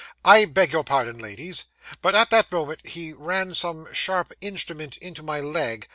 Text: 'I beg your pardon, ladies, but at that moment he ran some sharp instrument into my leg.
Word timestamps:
'I 0.25 0.45
beg 0.45 0.71
your 0.71 0.83
pardon, 0.83 1.19
ladies, 1.19 1.65
but 2.01 2.15
at 2.15 2.31
that 2.31 2.51
moment 2.51 2.83
he 2.87 3.13
ran 3.13 3.53
some 3.53 3.93
sharp 3.93 4.31
instrument 4.41 4.97
into 4.97 5.21
my 5.21 5.39
leg. 5.39 5.87